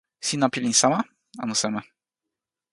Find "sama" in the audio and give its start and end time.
0.81-0.99